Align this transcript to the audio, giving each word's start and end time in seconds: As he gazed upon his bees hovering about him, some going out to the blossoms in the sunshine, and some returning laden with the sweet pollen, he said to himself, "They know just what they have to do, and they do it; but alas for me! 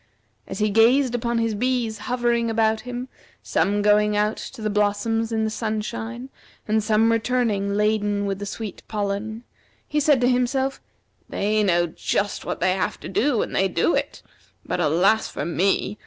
As 0.47 0.57
he 0.57 0.71
gazed 0.71 1.13
upon 1.13 1.37
his 1.37 1.53
bees 1.53 1.99
hovering 2.09 2.49
about 2.49 2.81
him, 2.81 3.07
some 3.43 3.83
going 3.83 4.17
out 4.17 4.37
to 4.37 4.59
the 4.63 4.69
blossoms 4.71 5.31
in 5.31 5.43
the 5.43 5.51
sunshine, 5.51 6.31
and 6.67 6.83
some 6.83 7.11
returning 7.11 7.75
laden 7.75 8.25
with 8.25 8.39
the 8.39 8.47
sweet 8.47 8.81
pollen, 8.87 9.43
he 9.87 9.99
said 9.99 10.19
to 10.21 10.27
himself, 10.27 10.81
"They 11.29 11.61
know 11.61 11.85
just 11.85 12.43
what 12.45 12.59
they 12.61 12.73
have 12.73 12.99
to 13.01 13.09
do, 13.09 13.43
and 13.43 13.55
they 13.55 13.67
do 13.67 13.93
it; 13.93 14.23
but 14.65 14.79
alas 14.79 15.27
for 15.27 15.45
me! 15.45 15.99